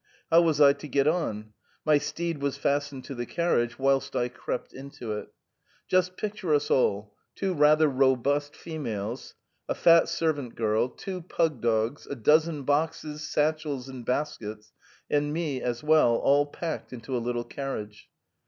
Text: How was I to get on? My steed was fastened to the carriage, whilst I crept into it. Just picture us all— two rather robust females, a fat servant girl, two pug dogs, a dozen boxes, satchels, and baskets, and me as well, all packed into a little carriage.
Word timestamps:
How 0.31 0.41
was 0.41 0.59
I 0.59 0.73
to 0.73 0.87
get 0.87 1.05
on? 1.07 1.53
My 1.85 1.99
steed 1.99 2.39
was 2.41 2.57
fastened 2.57 3.03
to 3.05 3.13
the 3.13 3.27
carriage, 3.27 3.77
whilst 3.77 4.15
I 4.15 4.29
crept 4.29 4.73
into 4.73 5.11
it. 5.11 5.27
Just 5.87 6.17
picture 6.17 6.55
us 6.55 6.71
all— 6.71 7.13
two 7.35 7.53
rather 7.53 7.87
robust 7.87 8.55
females, 8.55 9.35
a 9.69 9.75
fat 9.75 10.09
servant 10.09 10.55
girl, 10.55 10.89
two 10.89 11.21
pug 11.21 11.61
dogs, 11.61 12.07
a 12.07 12.15
dozen 12.15 12.63
boxes, 12.63 13.29
satchels, 13.29 13.87
and 13.89 14.03
baskets, 14.03 14.73
and 15.07 15.31
me 15.31 15.61
as 15.61 15.83
well, 15.83 16.15
all 16.15 16.47
packed 16.47 16.91
into 16.91 17.15
a 17.15 17.21
little 17.23 17.43
carriage. 17.45 18.09